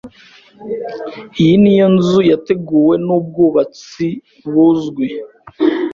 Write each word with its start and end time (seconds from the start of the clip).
Iyi 1.41 1.55
niyo 1.61 1.87
nzu 1.95 2.19
yateguwe 2.31 2.93
nubwubatsi 3.05 4.07
buzwi. 4.51 5.07